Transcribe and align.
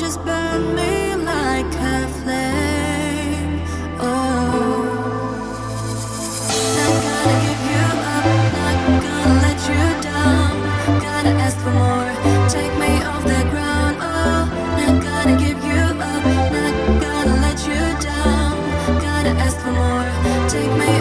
just 0.00 0.24
burn 0.24 0.74
me 0.74 1.14
like 1.14 1.74
a 1.74 2.08
flame. 2.08 2.39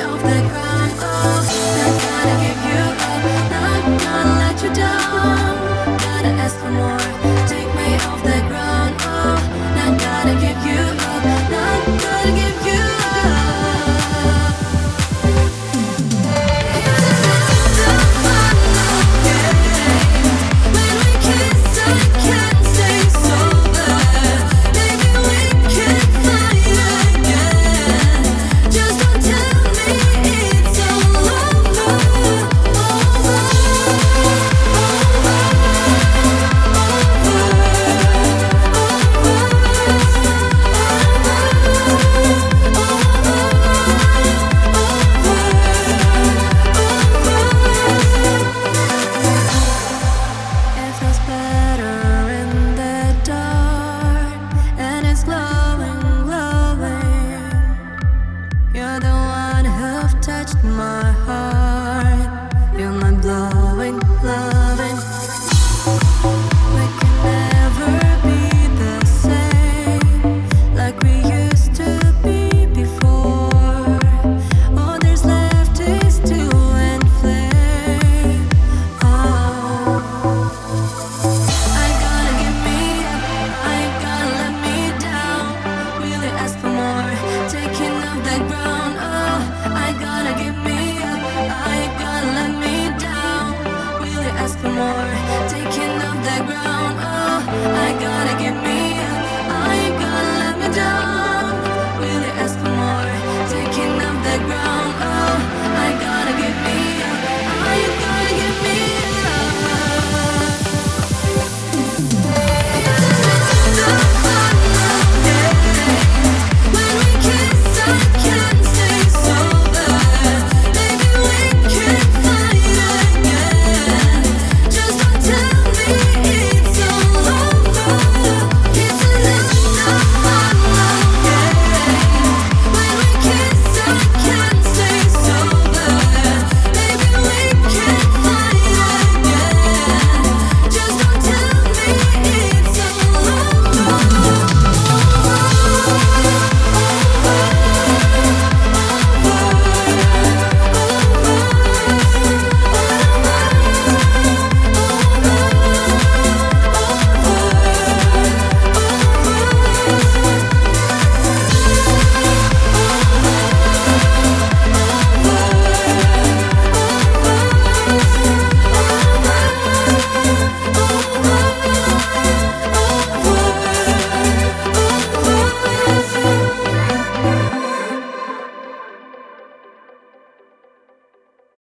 of 0.02 0.22
the 0.22 0.50
ground. 0.50 0.69
You're 58.80 58.98
the 59.02 59.12
one 59.12 59.66
who 59.66 60.22
touched 60.22 60.64
my 60.64 61.12
heart. 61.26 61.49
more, 94.90 95.48
taking 95.48 95.96
up 96.10 96.18
the 96.28 96.38
ground. 96.48 96.96
Oh, 97.00 97.86
I 97.86 97.90
gotta 98.04 98.44
get 98.44 98.56
me. 98.64 98.79